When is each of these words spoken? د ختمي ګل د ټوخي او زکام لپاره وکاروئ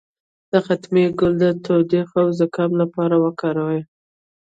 د 0.51 0.53
ختمي 0.65 1.05
ګل 1.19 1.33
د 1.41 1.43
ټوخي 1.63 2.01
او 2.19 2.25
زکام 2.39 2.71
لپاره 2.81 3.15
وکاروئ 3.25 3.81